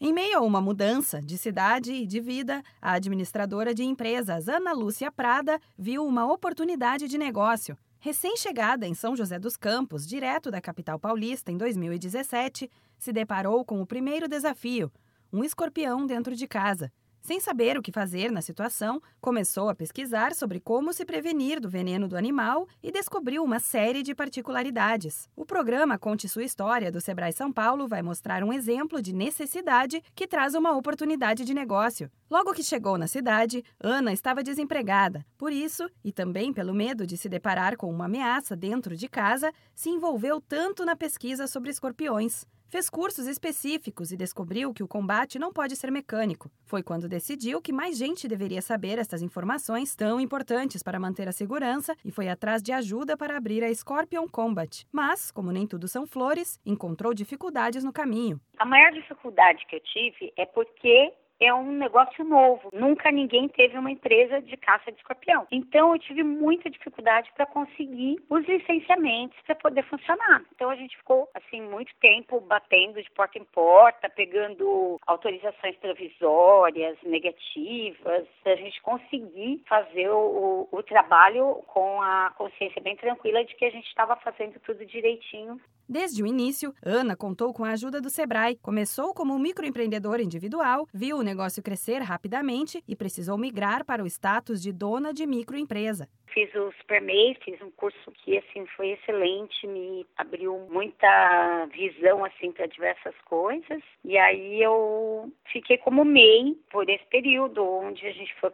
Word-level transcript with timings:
Em 0.00 0.12
meio 0.12 0.38
a 0.38 0.42
uma 0.42 0.60
mudança 0.60 1.20
de 1.20 1.36
cidade 1.36 1.92
e 1.92 2.06
de 2.06 2.20
vida, 2.20 2.62
a 2.80 2.92
administradora 2.92 3.74
de 3.74 3.82
empresas 3.82 4.48
Ana 4.48 4.72
Lúcia 4.72 5.10
Prada 5.10 5.60
viu 5.76 6.06
uma 6.06 6.24
oportunidade 6.32 7.08
de 7.08 7.18
negócio. 7.18 7.76
Recém-chegada 7.98 8.86
em 8.86 8.94
São 8.94 9.16
José 9.16 9.40
dos 9.40 9.56
Campos, 9.56 10.06
direto 10.06 10.52
da 10.52 10.60
capital 10.60 11.00
paulista, 11.00 11.50
em 11.50 11.56
2017, 11.56 12.70
se 12.96 13.12
deparou 13.12 13.64
com 13.64 13.82
o 13.82 13.86
primeiro 13.86 14.28
desafio: 14.28 14.88
um 15.32 15.42
escorpião 15.42 16.06
dentro 16.06 16.36
de 16.36 16.46
casa. 16.46 16.92
Sem 17.28 17.40
saber 17.40 17.76
o 17.76 17.82
que 17.82 17.92
fazer 17.92 18.32
na 18.32 18.40
situação, 18.40 19.02
começou 19.20 19.68
a 19.68 19.74
pesquisar 19.74 20.34
sobre 20.34 20.58
como 20.58 20.94
se 20.94 21.04
prevenir 21.04 21.60
do 21.60 21.68
veneno 21.68 22.08
do 22.08 22.16
animal 22.16 22.66
e 22.82 22.90
descobriu 22.90 23.44
uma 23.44 23.60
série 23.60 24.02
de 24.02 24.14
particularidades. 24.14 25.28
O 25.36 25.44
programa 25.44 25.98
Conte 25.98 26.26
Sua 26.26 26.42
História 26.42 26.90
do 26.90 27.02
Sebrae 27.02 27.34
São 27.34 27.52
Paulo 27.52 27.86
vai 27.86 28.00
mostrar 28.00 28.42
um 28.42 28.50
exemplo 28.50 29.02
de 29.02 29.14
necessidade 29.14 30.02
que 30.14 30.26
traz 30.26 30.54
uma 30.54 30.74
oportunidade 30.74 31.44
de 31.44 31.52
negócio. 31.52 32.10
Logo 32.30 32.52
que 32.52 32.62
chegou 32.62 32.98
na 32.98 33.06
cidade, 33.06 33.64
Ana 33.80 34.12
estava 34.12 34.42
desempregada. 34.42 35.24
Por 35.38 35.50
isso, 35.50 35.88
e 36.04 36.12
também 36.12 36.52
pelo 36.52 36.74
medo 36.74 37.06
de 37.06 37.16
se 37.16 37.26
deparar 37.26 37.74
com 37.74 37.90
uma 37.90 38.04
ameaça 38.04 38.54
dentro 38.54 38.94
de 38.94 39.08
casa, 39.08 39.50
se 39.74 39.88
envolveu 39.88 40.38
tanto 40.38 40.84
na 40.84 40.94
pesquisa 40.94 41.46
sobre 41.46 41.70
escorpiões. 41.70 42.44
Fez 42.68 42.90
cursos 42.90 43.26
específicos 43.26 44.12
e 44.12 44.16
descobriu 44.16 44.74
que 44.74 44.82
o 44.82 44.88
combate 44.88 45.38
não 45.38 45.50
pode 45.50 45.74
ser 45.74 45.90
mecânico. 45.90 46.50
Foi 46.66 46.82
quando 46.82 47.08
decidiu 47.08 47.62
que 47.62 47.72
mais 47.72 47.96
gente 47.96 48.28
deveria 48.28 48.60
saber 48.60 48.98
estas 48.98 49.22
informações 49.22 49.96
tão 49.96 50.20
importantes 50.20 50.82
para 50.82 51.00
manter 51.00 51.26
a 51.28 51.32
segurança 51.32 51.96
e 52.04 52.10
foi 52.10 52.28
atrás 52.28 52.62
de 52.62 52.72
ajuda 52.72 53.16
para 53.16 53.38
abrir 53.38 53.64
a 53.64 53.74
Scorpion 53.74 54.28
Combat. 54.28 54.86
Mas, 54.92 55.30
como 55.30 55.50
nem 55.50 55.66
tudo 55.66 55.88
são 55.88 56.06
flores, 56.06 56.60
encontrou 56.66 57.14
dificuldades 57.14 57.82
no 57.82 57.92
caminho. 57.92 58.38
A 58.58 58.66
maior 58.66 58.92
dificuldade 58.92 59.64
que 59.66 59.76
eu 59.76 59.80
tive 59.80 60.30
é 60.36 60.44
porque 60.44 61.10
é 61.40 61.52
um 61.54 61.72
negócio 61.72 62.24
novo. 62.24 62.68
Nunca 62.72 63.10
ninguém 63.10 63.48
teve 63.48 63.78
uma 63.78 63.90
empresa 63.90 64.40
de 64.40 64.56
caça 64.56 64.90
de 64.90 64.98
escorpião. 64.98 65.46
Então 65.50 65.92
eu 65.94 65.98
tive 65.98 66.22
muita 66.22 66.70
dificuldade 66.70 67.30
para 67.34 67.46
conseguir 67.46 68.16
os 68.28 68.46
licenciamentos 68.46 69.38
para 69.46 69.54
poder 69.54 69.82
funcionar. 69.84 70.42
Então 70.54 70.70
a 70.70 70.76
gente 70.76 70.96
ficou 70.96 71.28
assim 71.34 71.62
muito 71.62 71.92
tempo 72.00 72.40
batendo 72.40 73.02
de 73.02 73.10
porta 73.10 73.38
em 73.38 73.44
porta, 73.44 74.08
pegando 74.08 74.98
autorizações 75.06 75.76
provisórias, 75.76 76.96
negativas, 77.02 78.26
a 78.44 78.56
gente 78.56 78.80
conseguir 78.82 79.62
fazer 79.68 80.08
o, 80.10 80.68
o 80.70 80.82
trabalho 80.82 81.62
com 81.66 82.00
a 82.02 82.32
consciência 82.36 82.80
bem 82.80 82.96
tranquila 82.96 83.44
de 83.44 83.54
que 83.54 83.64
a 83.64 83.70
gente 83.70 83.86
estava 83.86 84.16
fazendo 84.16 84.58
tudo 84.60 84.84
direitinho. 84.86 85.60
Desde 85.88 86.22
o 86.22 86.26
início, 86.26 86.74
Ana 86.84 87.16
contou 87.16 87.54
com 87.54 87.64
a 87.64 87.70
ajuda 87.70 87.98
do 87.98 88.10
Sebrae. 88.10 88.58
Começou 88.60 89.14
como 89.14 89.38
microempreendedor 89.38 90.20
individual, 90.20 90.86
viu 90.92 91.16
o 91.16 91.22
negócio 91.22 91.62
crescer 91.62 92.00
rapidamente 92.02 92.84
e 92.86 92.94
precisou 92.94 93.38
migrar 93.38 93.86
para 93.86 94.02
o 94.02 94.06
status 94.06 94.62
de 94.62 94.70
dona 94.70 95.14
de 95.14 95.26
microempresa. 95.26 96.06
Fiz 96.26 96.54
o 96.54 96.70
SuperMEI, 96.72 97.38
fiz 97.42 97.60
um 97.62 97.70
curso 97.70 98.12
que 98.12 98.36
assim 98.36 98.66
foi 98.76 98.90
excelente, 98.90 99.66
me 99.66 100.06
abriu 100.14 100.58
muita 100.70 101.66
visão 101.72 102.22
assim 102.22 102.52
para 102.52 102.66
diversas 102.66 103.14
coisas. 103.24 103.82
E 104.04 104.18
aí 104.18 104.62
eu 104.62 105.32
fiquei 105.52 105.78
como 105.78 106.04
MEI 106.04 106.56
por 106.70 106.88
esse 106.88 107.04
período, 107.06 107.64
onde 107.64 108.06
a 108.06 108.12
gente 108.12 108.34
foi 108.36 108.50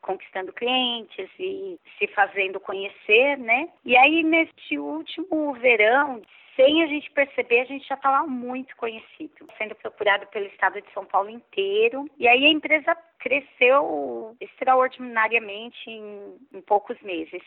conquistando 0.00 0.52
clientes 0.52 1.30
e 1.38 1.78
se 1.98 2.06
fazendo 2.08 2.60
conhecer, 2.60 3.38
né? 3.38 3.68
E 3.84 3.96
aí 3.96 4.22
neste 4.22 4.78
último 4.78 5.52
verão, 5.54 6.22
sem 6.56 6.82
a 6.82 6.86
gente 6.86 7.10
perceber, 7.10 7.60
a 7.60 7.64
gente 7.64 7.86
já 7.86 7.94
está 7.94 8.10
lá 8.10 8.26
muito 8.26 8.76
conhecido, 8.76 9.46
sendo 9.58 9.74
procurado 9.74 10.26
pelo 10.28 10.46
estado 10.46 10.80
de 10.80 10.92
São 10.92 11.04
Paulo 11.04 11.28
inteiro. 11.28 12.08
E 12.18 12.28
aí 12.28 12.44
a 12.44 12.50
empresa 12.50 12.96
cresceu 13.18 14.36
extraordinariamente 14.40 15.90
em, 15.90 16.36
em 16.52 16.60
poucos 16.60 17.00
meses. 17.02 17.42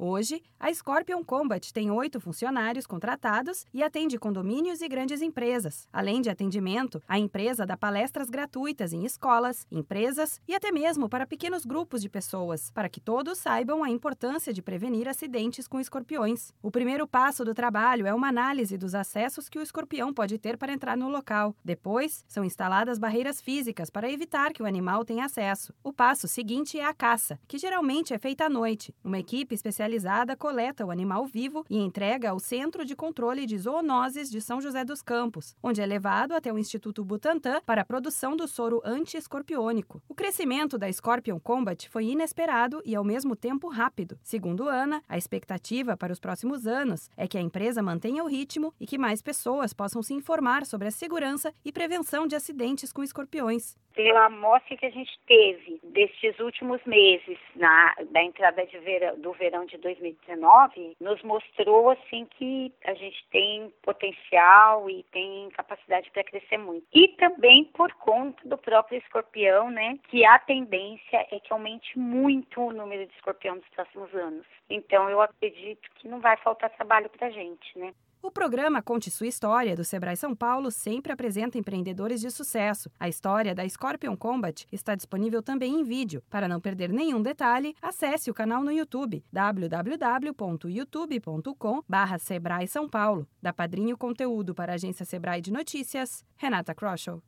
Hoje, 0.00 0.40
a 0.60 0.72
Scorpion 0.72 1.24
Combat 1.24 1.72
tem 1.74 1.90
oito 1.90 2.20
funcionários 2.20 2.86
contratados 2.86 3.66
e 3.74 3.82
atende 3.82 4.16
condomínios 4.16 4.80
e 4.80 4.86
grandes 4.88 5.20
empresas. 5.20 5.88
Além 5.92 6.20
de 6.22 6.30
atendimento, 6.30 7.02
a 7.08 7.18
empresa 7.18 7.66
dá 7.66 7.76
palestras 7.76 8.30
gratuitas 8.30 8.92
em 8.92 9.04
escolas, 9.04 9.66
empresas 9.72 10.40
e 10.46 10.54
até 10.54 10.70
mesmo 10.70 11.08
para 11.08 11.26
pequenos 11.26 11.64
grupos 11.64 12.00
de 12.00 12.08
pessoas, 12.08 12.70
para 12.70 12.88
que 12.88 13.00
todos 13.00 13.38
saibam 13.38 13.82
a 13.82 13.90
importância 13.90 14.52
de 14.52 14.62
prevenir 14.62 15.08
acidentes 15.08 15.66
com 15.66 15.80
escorpiões. 15.80 16.52
O 16.62 16.70
primeiro 16.70 17.04
passo 17.04 17.44
do 17.44 17.52
trabalho 17.52 18.06
é 18.06 18.14
uma 18.14 18.28
análise 18.28 18.78
dos 18.78 18.94
acessos 18.94 19.48
que 19.48 19.58
o 19.58 19.62
escorpião 19.62 20.14
pode 20.14 20.38
ter 20.38 20.56
para 20.56 20.72
entrar 20.72 20.96
no 20.96 21.08
local. 21.08 21.56
Depois, 21.64 22.24
são 22.28 22.44
instaladas 22.44 23.00
barreiras 23.00 23.40
físicas 23.40 23.90
para 23.90 24.08
evitar 24.08 24.52
que 24.52 24.62
o 24.62 24.66
animal 24.66 25.04
tenha 25.04 25.24
acesso. 25.24 25.74
O 25.82 25.92
passo 25.92 26.28
seguinte 26.28 26.78
é 26.78 26.84
a 26.84 26.94
caça, 26.94 27.36
que 27.48 27.58
geralmente 27.58 28.14
é 28.14 28.18
feita 28.18 28.44
à 28.44 28.48
noite. 28.48 28.94
Uma 29.02 29.18
equipe 29.18 29.56
especializada 29.56 29.87
especializada 29.88 30.36
coleta 30.36 30.84
o 30.84 30.90
animal 30.90 31.24
vivo 31.24 31.64
e 31.68 31.78
entrega 31.78 32.30
ao 32.30 32.38
Centro 32.38 32.84
de 32.84 32.94
Controle 32.94 33.46
de 33.46 33.56
Zoonoses 33.56 34.30
de 34.30 34.40
São 34.40 34.60
José 34.60 34.84
dos 34.84 35.00
Campos, 35.00 35.56
onde 35.62 35.80
é 35.80 35.86
levado 35.86 36.32
até 36.32 36.52
o 36.52 36.58
Instituto 36.58 37.02
Butantan 37.02 37.60
para 37.64 37.80
a 37.80 37.84
produção 37.84 38.36
do 38.36 38.46
soro 38.46 38.82
anti-escorpiônico. 38.84 40.02
O 40.08 40.14
crescimento 40.14 40.76
da 40.76 40.92
Scorpion 40.92 41.40
Combat 41.40 41.88
foi 41.88 42.04
inesperado 42.04 42.82
e 42.84 42.94
ao 42.94 43.02
mesmo 43.02 43.34
tempo 43.34 43.68
rápido. 43.68 44.18
Segundo 44.22 44.68
Ana, 44.68 45.02
a 45.08 45.16
expectativa 45.16 45.96
para 45.96 46.12
os 46.12 46.20
próximos 46.20 46.66
anos 46.66 47.08
é 47.16 47.26
que 47.26 47.38
a 47.38 47.42
empresa 47.42 47.82
mantenha 47.82 48.22
o 48.22 48.28
ritmo 48.28 48.74
e 48.78 48.86
que 48.86 48.98
mais 48.98 49.22
pessoas 49.22 49.72
possam 49.72 50.02
se 50.02 50.12
informar 50.12 50.66
sobre 50.66 50.88
a 50.88 50.90
segurança 50.90 51.52
e 51.64 51.72
prevenção 51.72 52.26
de 52.26 52.36
acidentes 52.36 52.92
com 52.92 53.02
escorpiões 53.02 53.76
pela 53.98 54.26
amostra 54.26 54.76
que 54.76 54.86
a 54.86 54.90
gente 54.90 55.10
teve 55.26 55.80
destes 55.82 56.38
últimos 56.38 56.80
meses 56.84 57.36
na, 57.56 57.96
da 58.12 58.22
entrada 58.22 58.64
verão, 58.64 59.18
do 59.18 59.32
verão 59.32 59.66
de 59.66 59.76
2019, 59.78 60.96
nos 61.00 61.22
mostrou 61.22 61.90
assim 61.90 62.26
que 62.26 62.72
a 62.84 62.94
gente 62.94 63.26
tem 63.30 63.72
potencial 63.82 64.88
e 64.90 65.02
tem 65.04 65.48
capacidade 65.50 66.10
para 66.10 66.24
crescer 66.24 66.58
muito. 66.58 66.86
E 66.92 67.08
também 67.16 67.64
por 67.64 67.92
conta 67.94 68.46
do 68.48 68.58
próprio 68.58 68.98
escorpião, 68.98 69.70
né, 69.70 69.98
que 70.08 70.24
a 70.24 70.38
tendência 70.38 71.26
é 71.30 71.40
que 71.40 71.52
aumente 71.52 71.98
muito 71.98 72.60
o 72.60 72.72
número 72.72 73.06
de 73.06 73.14
escorpião 73.14 73.56
nos 73.56 73.68
próximos 73.68 74.14
anos. 74.14 74.46
Então 74.70 75.08
eu 75.08 75.20
acredito 75.20 75.88
que 75.96 76.08
não 76.08 76.20
vai 76.20 76.36
faltar 76.38 76.70
trabalho 76.70 77.08
para 77.10 77.30
gente, 77.30 77.78
né? 77.78 77.92
O 78.20 78.32
programa 78.32 78.82
Conte 78.82 79.10
Sua 79.10 79.28
História, 79.28 79.76
do 79.76 79.84
Sebrae 79.84 80.16
São 80.16 80.34
Paulo, 80.34 80.72
sempre 80.72 81.12
apresenta 81.12 81.56
empreendedores 81.56 82.20
de 82.20 82.28
sucesso. 82.30 82.90
A 82.98 83.08
história 83.08 83.54
da 83.54 83.66
Scorpion 83.68 84.16
Combat 84.16 84.66
está 84.72 84.96
disponível 84.96 85.42
também 85.42 85.80
em 85.80 85.84
vídeo. 85.84 86.22
Para 86.28 86.48
não 86.48 86.60
perder 86.60 86.92
nenhum 86.92 87.22
detalhe, 87.22 87.76
acesse 87.80 88.28
o 88.30 88.34
canal 88.34 88.64
no 88.64 88.72
YouTube, 88.72 89.24
www.youtube.com 89.32 91.82
Sebrae 92.18 92.66
São 92.66 92.88
Paulo. 92.88 93.28
Da 93.40 93.52
Padrinho 93.52 93.96
Conteúdo 93.96 94.52
para 94.54 94.72
a 94.72 94.74
agência 94.74 95.04
Sebrae 95.04 95.40
de 95.40 95.52
Notícias, 95.52 96.24
Renata 96.36 96.74
Kroschel. 96.74 97.22